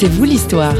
[0.00, 0.76] C'est vous l'histoire.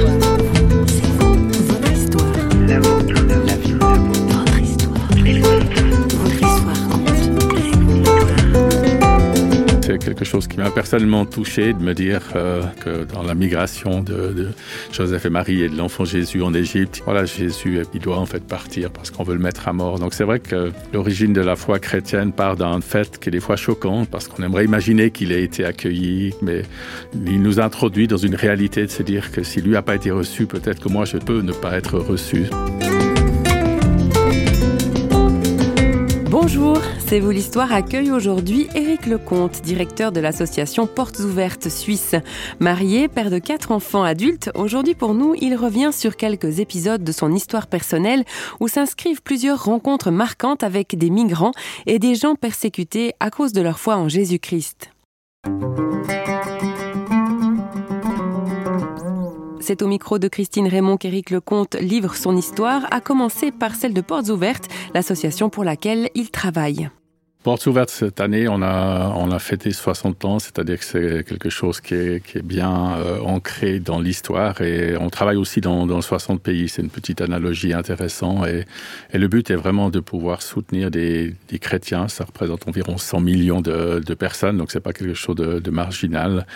[10.09, 14.49] Quelque chose qui m'a personnellement touché de me dire euh, que dans la migration de,
[14.91, 18.43] Joseph et Marie et de l'enfant Jésus en Égypte, voilà, Jésus, il doit en fait
[18.43, 19.99] partir parce qu'on veut le mettre à mort.
[19.99, 23.41] Donc c'est vrai que l'origine de la foi chrétienne part d'un fait qui est des
[23.41, 26.63] fois choquant parce qu'on aimerait imaginer qu'il ait été accueilli, mais
[27.15, 30.11] il nous introduit dans une réalité de se dire que si lui n'a pas été
[30.11, 32.45] reçu, peut-être que moi je peux ne pas être reçu.
[36.51, 42.15] Bonjour, c'est vous l'histoire accueille aujourd'hui Éric Lecomte, directeur de l'association Portes ouvertes suisse.
[42.59, 47.13] Marié, père de quatre enfants adultes, aujourd'hui pour nous, il revient sur quelques épisodes de
[47.13, 48.25] son histoire personnelle
[48.61, 51.53] où s'inscrivent plusieurs rencontres marquantes avec des migrants
[51.85, 54.91] et des gens persécutés à cause de leur foi en Jésus-Christ.
[59.69, 63.93] C'est au micro de Christine Raymond qu'Éric Lecomte livre son histoire, à commencer par celle
[63.93, 66.89] de Portes Ouvertes, l'association pour laquelle il travaille.
[67.43, 71.51] Portes ouvertes cette année, on a, on a fêté 60 ans, c'est-à-dire que c'est quelque
[71.51, 75.87] chose qui est, qui est bien euh, ancré dans l'histoire et on travaille aussi dans,
[75.87, 76.71] dans 60 pays.
[76.71, 78.65] C'est une petite analogie intéressante et,
[79.13, 82.09] et, le but est vraiment de pouvoir soutenir des, des chrétiens.
[82.09, 85.71] Ça représente environ 100 millions de, de personnes, donc c'est pas quelque chose de, de
[85.71, 86.47] marginal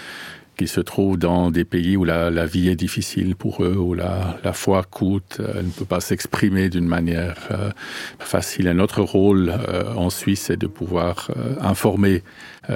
[0.69, 4.83] se trouvent dans des pays où la, vie est difficile pour eux, où la, foi
[4.83, 7.71] coûte, euh, elle ne peut pas s'exprimer d'une manière euh,
[8.19, 8.67] facile.
[8.67, 12.23] Et notre rôle euh, en Suisse est de pouvoir informer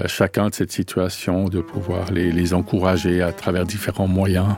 [0.06, 4.56] chacun de cette situation, de pouvoir les encourager à travers différents moyens.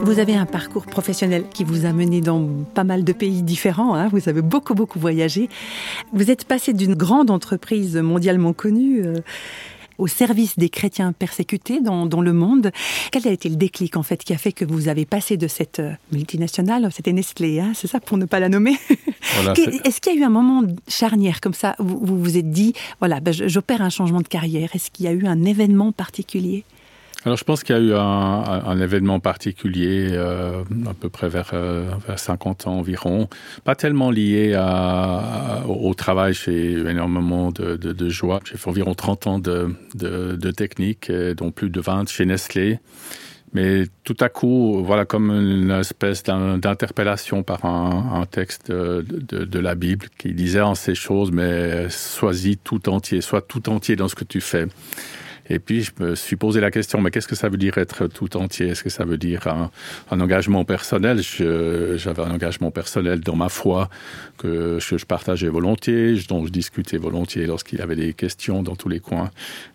[0.00, 3.94] Vous avez un parcours professionnel qui vous a mené dans pas mal de pays différents.
[3.94, 4.08] Hein.
[4.08, 5.48] Vous avez beaucoup, beaucoup voyagé.
[6.12, 9.16] Vous êtes passé d'une grande entreprise mondialement connue euh,
[9.98, 12.70] au service des chrétiens persécutés dans, dans, le monde.
[13.10, 15.48] Quel a été le déclic en fait qui a fait que vous avez passé de
[15.48, 18.76] cette euh, multinationale, c'était Nestlé, hein, c'est ça pour ne pas la nommer?
[19.34, 19.52] Voilà,
[19.84, 22.72] Est-ce qu'il y a eu un moment charnière comme ça où vous vous êtes dit,
[23.00, 24.70] voilà, ben, j'opère un changement de carrière?
[24.74, 26.64] Est-ce qu'il y a eu un événement particulier?
[27.28, 31.50] Alors je pense qu'il y a eu un, événement particulier euh, à peu près vers,
[31.52, 33.28] euh, vers 50 ans environ,
[33.64, 34.56] pas tellement lié
[35.68, 38.40] au travail, j'ai eu énormément de, joie.
[38.44, 42.78] J'ai fait environ 30 ans de, technique, dont plus de 20 chez Nestlé.
[43.52, 50.06] Mais tout à coup, voilà comme une espèce d'interpellation par un, texte de la Bible
[50.16, 54.24] qui disait en ces choses, mais sois-y tout entier, sois tout entier dans ce que
[54.24, 54.66] tu fais.
[55.50, 58.06] Et puis je me suis posé la question mais qu'est-ce que ça veut dire être
[58.06, 58.68] tout entier?
[58.68, 59.70] Est-ce que ça veut dire un,
[60.10, 61.20] engagement personnel?
[61.22, 63.88] J'avais un engagement personnel dans ma foi
[64.36, 68.88] que je, partageais volontiers dont je discutais volontiers lorsqu'il y avait des questions dans tous
[68.88, 69.30] les coins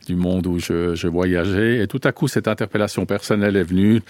[0.08, 1.84] du monde où je, voyageais.
[1.84, 4.02] Et tout à coup cette interpellation personnelle est venue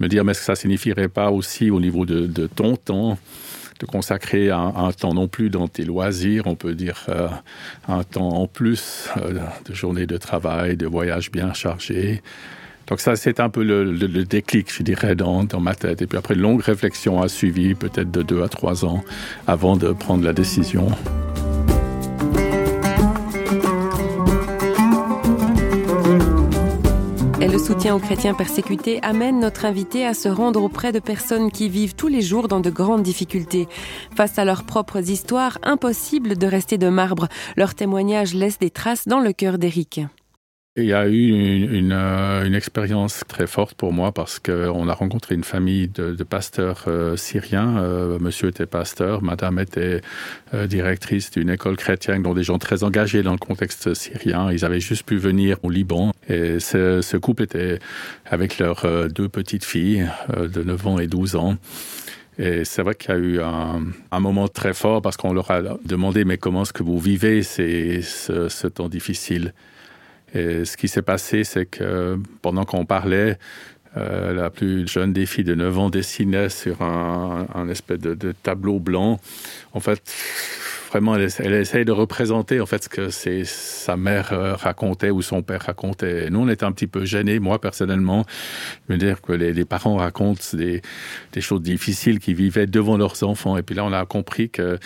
[0.00, 3.18] me dire mais est-ce que ça signifierait pas aussi au niveau de ton temps
[3.82, 7.26] de consacrer un, un temps non plus dans tes loisirs, on peut dire euh,
[7.88, 12.22] un temps en plus euh, de journée de travail, de voyage bien chargé.
[12.86, 16.18] Donc ça c'est un peu le, déclic je dirais dans, dans ma tête et puis
[16.18, 19.02] après longue réflexion a suivi peut-être de deux à trois ans
[19.46, 20.88] avant de prendre la décision.
[27.72, 31.94] Soutien aux chrétiens persécutés amène notre invité à se rendre auprès de personnes qui vivent
[31.94, 33.66] tous les jours dans de grandes difficultés.
[34.14, 37.28] Face à leurs propres histoires, impossible de rester de marbre.
[37.56, 40.02] Leur témoignage laisse des traces dans le cœur d'Éric.
[40.78, 44.88] Il y a eu une, une, euh, une expérience très forte pour moi parce qu'on
[44.88, 47.76] a rencontré une famille de, de pasteurs euh, syriens.
[47.76, 50.00] Euh, monsieur était pasteur, madame était
[50.66, 54.50] directrice d'une école chrétienne dont des gens très engagés dans le contexte syrien.
[54.50, 57.78] Ils avaient juste pu venir au Liban et ce, ce couple était
[58.24, 61.56] avec leurs deux petites filles de 9 ans et 12 ans.
[62.38, 65.50] Et c'est vrai qu'il y a eu un, un moment très fort parce qu'on leur
[65.50, 69.52] a demandé mais comment est-ce que vous vivez ces, ce, ce temps difficile?
[70.34, 73.38] Et ce qui s'est passé, c'est que pendant qu'on parlait,
[73.98, 78.32] euh, la plus jeune des filles de 9 ans dessinait sur un, espèce de, de
[78.32, 79.20] tableau blanc.
[79.74, 80.02] En fait,
[80.90, 85.20] vraiment, elle, elle essaye de représenter en fait ce que sa mère euh, racontait ou
[85.20, 86.30] son père racontait.
[86.30, 88.24] Nous, on était un petit peu gênés, moi personnellement,
[88.88, 90.80] me dire que les, les parents racontent des,
[91.32, 93.58] des choses difficiles qu'ils vivaient devant leurs enfants.
[93.58, 94.78] Et puis là, on a compris que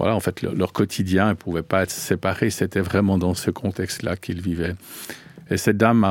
[0.00, 2.48] voilà, en fait, leur, leur quotidien ne pouvait pas être séparé.
[2.48, 4.74] C'était vraiment dans ce contexte-là qu'ils vivaient.
[5.50, 6.04] Et cette dame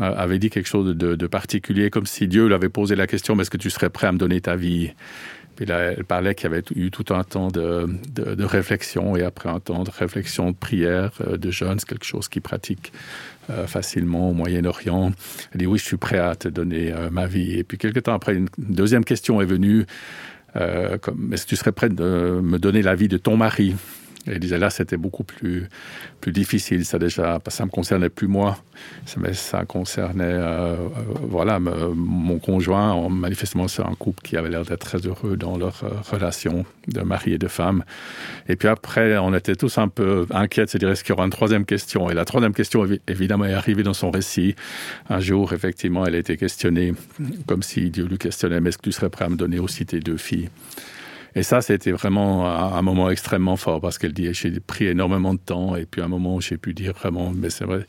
[0.00, 3.50] avait dit quelque chose de, particulier, comme si Dieu lui avait posé la question est-ce
[3.50, 4.92] que tu serais prêt à me donner ta vie?
[5.56, 9.22] Puis là, elle parlait qu'il y avait eu tout un temps de, de, réflexion et
[9.22, 12.92] après un temps de réflexion, de prière, euh, de jeûne, c'est quelque chose qu'il pratique
[13.50, 15.12] euh, facilement au Moyen-Orient.
[15.52, 17.58] Elle dit oui, je suis prêt à te donner euh, ma vie.
[17.58, 19.84] Et puis quelques temps après, une deuxième question est venue.
[20.56, 23.74] Euh, comme, est-ce que tu serais prêt de me donner la vie de ton mari
[24.26, 25.68] et disait là, c'était beaucoup plus,
[26.20, 26.84] plus difficile.
[26.84, 28.58] Ça déjà, ça me concernait plus moi,
[29.16, 30.76] mais ça concernait euh,
[31.22, 33.08] voilà me, mon conjoint.
[33.08, 37.00] Manifestement, c'est un couple qui avait l'air d'être très heureux dans leur euh, relation de
[37.00, 37.84] mari et de femme.
[38.48, 41.30] Et puis après, on était tous un peu inquiets, c'est-à-dire est-ce qu'il y aura une
[41.30, 42.08] troisième question?
[42.10, 44.54] Et la troisième question, évidemment, est arrivée dans son récit.
[45.08, 46.94] Un jour, effectivement, elle a été questionnée,
[47.46, 49.84] comme si Dieu lui questionnait, mais est-ce que tu serais prêt à me donner aussi
[49.86, 50.48] tes deux filles?
[51.34, 55.38] Et ça, c'était vraiment un moment extrêmement fort parce qu'elle dit j'ai pris énormément de
[55.38, 57.86] temps et puis à un moment j'ai pu dire vraiment mais c'est vrai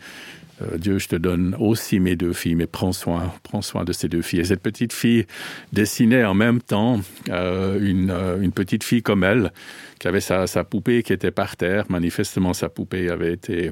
[0.61, 3.91] euh, Dieu je te donne aussi mes deux filles mais prends soin prends soin de
[3.91, 4.41] ces deux filles.
[4.41, 5.25] Et cette petite fille
[5.73, 9.51] dessinait en même temps euh, une, euh, une petite fille comme elle
[9.99, 11.85] qui avait sa, sa poupée qui était par terre.
[11.89, 13.71] Manifestement sa poupée avait été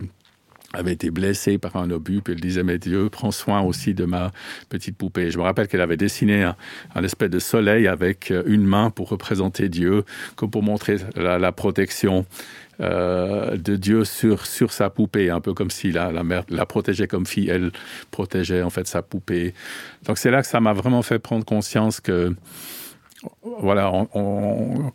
[0.73, 4.05] avait été blessée par un obus puis elle disait mais Dieu prend soin aussi de
[4.05, 4.31] ma
[4.69, 5.31] petite poupée.
[5.31, 6.55] Je me rappelle qu'elle avait dessiné un,
[6.95, 10.03] un espèce de soleil avec euh, une main pour représenter Dieu
[10.35, 12.25] comme pour montrer la, la protection
[12.79, 16.65] euh, de Dieu sur sur sa poupée un peu comme si la, la mère la
[16.65, 17.71] protégeait comme fille elle
[18.09, 19.53] protégeait en fait sa poupée.
[20.05, 22.33] Donc c'est là que ça m'a vraiment fait prendre conscience que
[23.59, 23.91] voilà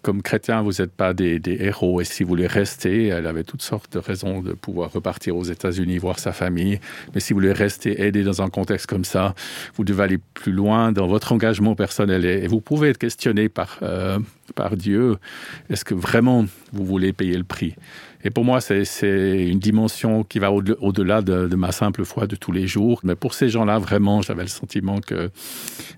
[0.02, 2.00] comme chrétien vous n'êtes pas des, héros.
[2.00, 5.44] Et si vous voulez rester elle avait toutes sortes de raisons de pouvoir repartir aux
[5.44, 6.80] états unis voir sa famille.
[7.14, 9.34] Mais si vous voulez rester aider dans un contexte comme ça.
[9.76, 12.24] Vous devez aller plus loin dans votre engagement personnel.
[12.24, 14.18] Et, et vous pouvez être questionné par euh,
[14.54, 15.16] par dieu
[15.70, 17.74] est ce que vraiment vous voulez payer le prix?
[18.24, 22.34] Et pour moi, c'est une dimension qui va au-delà au de, ma simple foi de
[22.34, 23.00] tous les jours.
[23.04, 25.30] Mais pour ces gens-là, vraiment, j'avais le sentiment que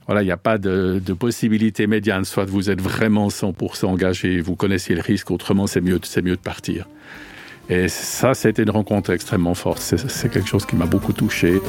[0.06, 2.26] voilà, il n'y a pas de, de possibilité médiane.
[2.26, 6.40] Soit vous êtes vraiment 100% engagé, vous connaissez le risque, autrement c'est mieux, mieux de
[6.40, 6.86] partir.
[7.70, 9.80] Et ça, c'était une rencontre extrêmement forte.
[9.80, 11.60] C'est quelque chose qui m'a beaucoup touché.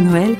[0.00, 0.36] Noël,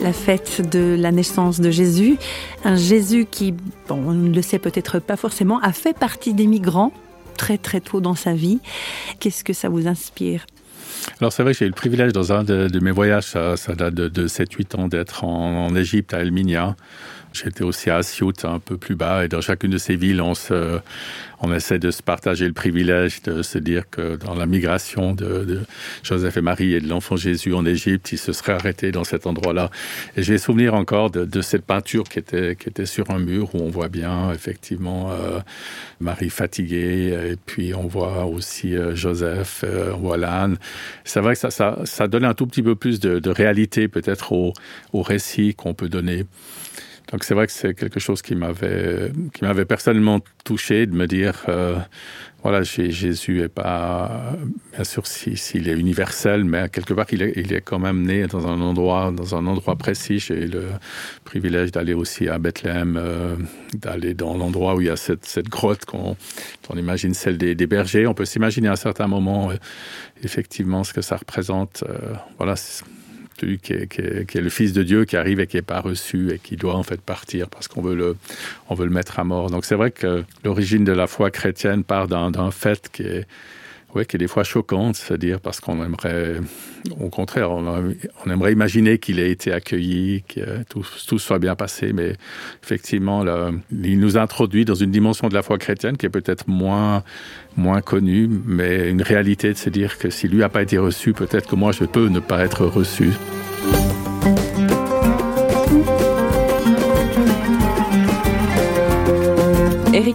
[0.00, 2.16] la fête de la naissance de Jésus,
[2.64, 3.52] un Jésus qui,
[3.88, 6.92] bon, on ne le sait peut-être pas forcément, a fait partie des migrants
[7.36, 8.58] très très tôt dans sa vie.
[9.20, 10.46] Qu'est-ce que ça vous inspire?
[11.20, 13.94] Alors c'est vrai que j'ai eu le privilège dans un de, mes voyages, ça, date
[13.94, 16.76] de, de 7-8 ans d'être en, en Égypte à Elminia.
[17.32, 20.34] J'étais aussi à Siout un peu plus bas et dans chacune de ces villes on
[21.40, 25.60] on essaie de se partager le privilège de se dire que dans la migration de,
[26.02, 29.26] Joseph et Marie et de l'enfant Jésus en Égypte, il se serait arrêté dans cet
[29.26, 29.70] endroit là
[30.16, 33.88] et j'ai souvenir encore de, cette peinture qui était sur un mur où on voit
[33.88, 35.38] bien effectivement euh,
[36.00, 40.48] Marie fatiguée et puis on voit aussi euh, Joseph euh, voilà
[41.04, 45.54] c'est vrai que ça, donne un tout petit peu plus de, réalité peut-être au récit
[45.54, 46.24] qu'on peut donner
[47.10, 51.06] donc c'est vrai que c'est quelque chose qui m'avait qui m'avait personnellement touché de me
[51.06, 51.78] dire euh,
[52.42, 54.36] voilà jésus est pas
[54.72, 57.78] bien sûr s'il si, si est universel mais quelque part il est, il est quand
[57.78, 60.18] même né dans un endroit dans un endroit précis.
[60.18, 60.66] J'ai le
[61.24, 63.36] privilège d'aller aussi à bethléem euh,
[63.74, 66.16] d'aller dans l'endroit où il y a cette, cette grotte qu'on
[66.68, 68.06] on imagine celle des, des bergers.
[68.06, 69.54] On peut s'imaginer à un certain moment euh,
[70.22, 72.54] effectivement ce que ça représente euh, voilà
[73.38, 76.56] qui est, le fils de Dieu qui arrive et qui est pas reçu et qui
[76.56, 78.16] doit en fait partir parce qu'on veut le
[78.70, 79.50] veut le mettre à mort.
[79.50, 83.26] Donc c'est vrai que l'origine de la foi chrétienne part d'un fait qui est
[83.94, 86.40] ouais, qui est des fois choquante c'est à dire parce qu'on aimerait
[87.00, 87.94] au contraire on,
[88.30, 92.14] aimerait imaginer qu'il a été accueilli que tout, soit bien passé mais
[92.62, 93.24] effectivement
[93.70, 97.02] il nous introduit dans une dimension de la foi chrétienne qui est peut-être moins
[97.56, 101.12] moins connu mais une réalité de se dire que si lui a pas été reçu
[101.12, 103.10] peut-être que moi je peux ne pas être reçu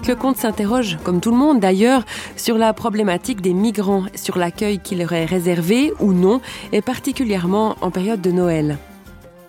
[0.03, 2.03] Éric Lecomte s'interroge, comme tout le monde d'ailleurs,
[2.35, 6.41] sur la problématique des migrants, sur l'accueil qui leur est réservé ou non,
[6.73, 8.77] et particulièrement en période de Noël.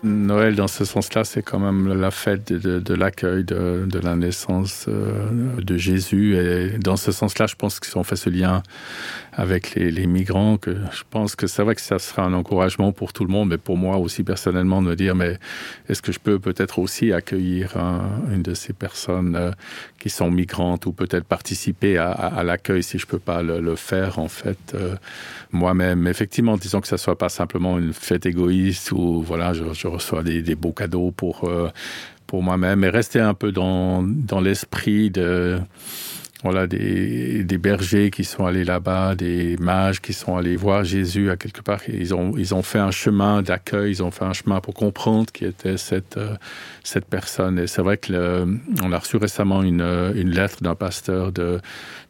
[0.05, 5.29] Noël dans ce sens-là, c'est quand même la fête de, l'accueil de, la naissance euh,
[5.61, 6.35] de Jésus.
[6.37, 8.61] Et dans ce sens-là, je pense qu'ils ont fait ce lien
[9.35, 13.11] avec les, migrants que je pense que c'est vrai que ça sera un encouragement pour
[13.11, 15.39] tout le monde mais pour moi aussi personnellement de me dire mais
[15.89, 19.51] est-ce que je peux peut-être aussi accueillir un, une de ces personnes euh,
[19.99, 24.29] qui sont migrantes ou peut-être participer à, l'accueil si je peux pas le, faire en
[24.29, 24.95] fait euh,
[25.51, 30.23] moi-même effectivement disons que ça soit pas simplement une fête égoïste ou voilà je reçois
[30.23, 31.69] des, beaux cadeaux pour euh,
[32.27, 35.59] pour moi-même et rester un peu dans, dans l'esprit de
[36.45, 41.37] voilà des, bergers qui sont allés là-bas, des mages qui sont allés voir Jésus à
[41.37, 41.79] quelque part.
[41.87, 45.31] Ils ont, ils ont fait un chemin d'accueil, ils ont fait un chemin pour comprendre
[45.31, 46.35] qui était cette, euh,
[46.83, 47.57] cette personne.
[47.57, 48.45] Et c'est vrai que
[48.83, 51.59] on a reçu récemment une, une lettre d'un pasteur de,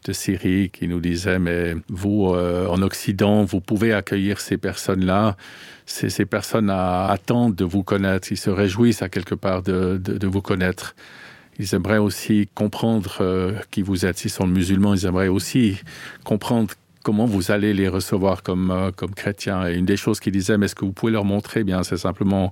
[0.04, 5.38] de Syrie qui nous disait, mais vous, euh, en Occident, vous pouvez accueillir ces personnes-là.
[5.86, 8.34] Ces, ces personnes attendent de vous connaître.
[8.34, 10.94] Ils se réjouissent à quelque part de, de vous connaître
[11.60, 14.18] ils aimeraient aussi comprendre euh, qui vous êtes.
[14.18, 15.80] S'ils sont musulmans, ils aimeraient aussi
[16.24, 19.68] comprendre comment vous allez les recevoir comme, euh, comme chrétiens.
[19.68, 21.64] Et une des choses qu'ils disaient, mais est-ce que vous pouvez leur montrer?
[21.64, 22.52] Bien C'est simplement,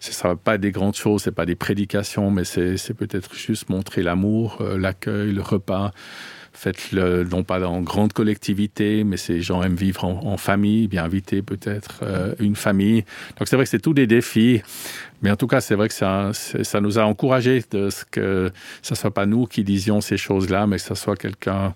[0.00, 3.68] ce ne sera pas des grandes choses, ce pas des prédications, mais c'est peut-être juste
[3.68, 5.92] montrer l'amour, euh, l'accueil, le repas
[6.52, 11.42] faites-le non pas en grande collectivité, mais ces gens aiment vivre en, famille, bien inviter
[11.42, 13.04] peut-être euh, une famille.
[13.38, 14.62] Donc c'est vrai que c'est tous des défis,
[15.22, 18.50] mais en tout cas c'est vrai que ça, ça nous a encouragé de ce que
[18.82, 21.74] ce soit pas nous qui disions ces choses-là, mais que ce soit quelqu'un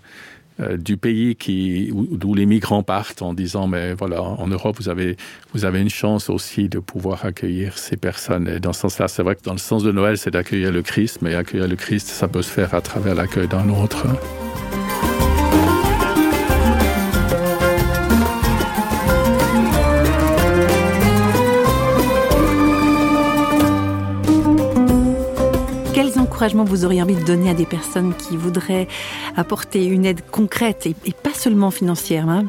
[0.61, 4.89] euh, du pays qui d'où les migrants partent en disant mais voilà en Europe vous
[4.89, 5.17] avez
[5.53, 9.09] vous avez une chance aussi de pouvoir accueillir ces personnes et dans ce sens là
[9.09, 11.75] c'est vrai que dans le sens de Noël c'est d'accueillir le Christ mais accueillir le
[11.75, 14.07] Christ ça peut se faire à travers l'accueil d'un autre.
[26.35, 28.89] Encouragement vous auriez envie de donner à des personnes qui voudraient
[29.37, 32.47] apporter une aide concrète et, pas seulement financière hein?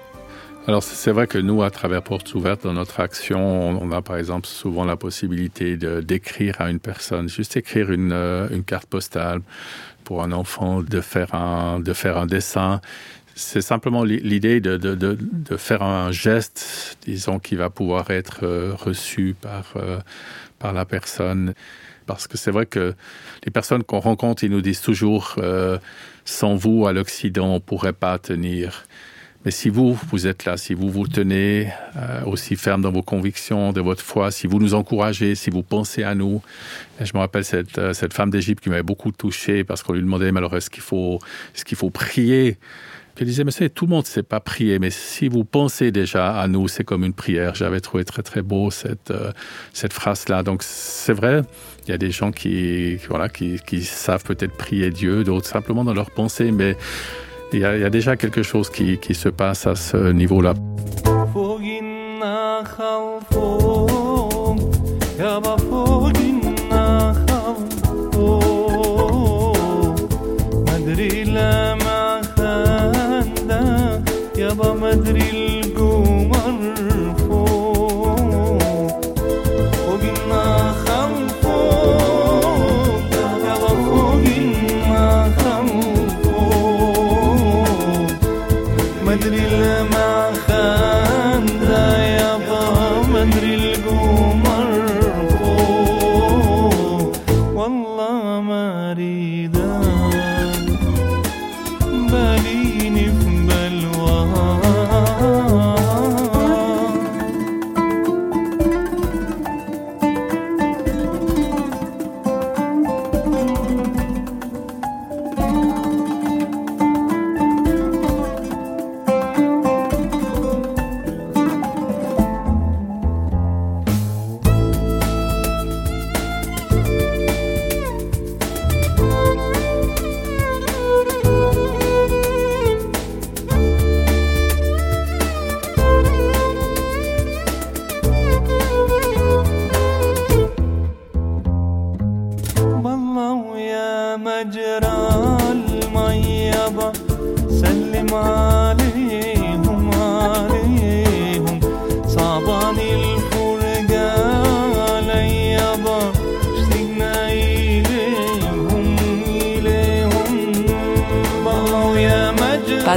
[0.68, 3.40] Alors c'est vrai que nous à travers portes ouvertes dans notre action
[3.80, 8.50] on a par exemple souvent la possibilité d'écrire à une personne juste écrire une, euh,
[8.50, 9.42] une carte postale
[10.06, 12.80] pour un enfant de faire un de faire un dessin.
[13.38, 18.74] C'est simplement l'idée de, de, de, faire un geste disons qui va pouvoir être euh,
[18.74, 20.00] reçu par euh,
[20.58, 21.54] par la personne.
[22.06, 22.94] Parce que c'est vrai que
[23.44, 25.78] les personnes qu'on rencontre ils nous disent toujours euh,
[26.24, 28.86] sans vous à l'occident on pourrait pas tenir
[29.46, 33.04] mais si vous vous êtes là si vous vous tenez euh, aussi ferme dans vos
[33.04, 36.42] convictions de votre foi si vous nous encouragez si vous pensez à nous
[37.00, 40.02] je me rappelle cette, euh, cette femme d'égypte qui m'avait beaucoup touché parce qu'on lui
[40.02, 41.20] demandait malheureusement est ce qu'il faut
[41.54, 42.48] ce qu'il faut prier?
[42.48, 42.58] Et
[43.20, 46.40] Je disais mais c'est tout le monde sait pas prier mais si vous pensez déjà
[46.40, 47.56] à nous c'est comme une prière.
[47.56, 49.32] J'avais trouvé très très beau cette euh,
[49.74, 51.42] cette phrase là donc c'est vrai
[51.88, 55.84] il y a des gens qui voilà qui, qui savent peut-être prier dieu d'autres simplement
[55.84, 56.78] dans leur pensée mais
[57.56, 60.54] il y, a, déjà quelque chose qui, qui se passe à ce niveau là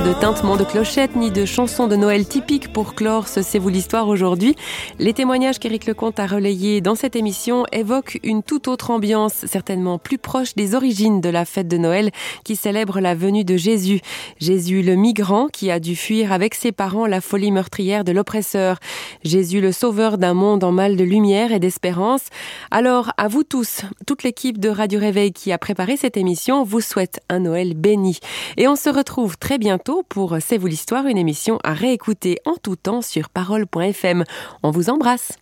[0.04, 3.68] De tintement de clochette ni de chansons de Noël typiques pour clore ce c'est vous
[3.68, 4.54] l'histoire aujourd'hui.
[5.00, 9.98] Les témoignages qu'Éric Lecomte a relayés dans cette émission évoquent une toute autre ambiance, certainement
[9.98, 12.12] plus proche des origines de la fête de Noël
[12.44, 14.00] qui célèbre la venue de Jésus.
[14.38, 18.78] Jésus le migrant qui a dû fuir avec ses parents la folie meurtrière de l'oppresseur.
[19.24, 22.26] Jésus le sauveur d'un monde en mal de lumière et d'espérance.
[22.70, 26.80] Alors à vous tous, toute l'équipe de Radio Réveil qui a préparé cette émission vous
[26.80, 28.20] souhaite un Noël béni.
[28.56, 32.54] Et on se retrouve très bientôt pour C'est vous l'histoire, une émission à réécouter en
[32.56, 34.24] tout temps sur parole.fm.
[34.62, 35.32] On vous embrasse.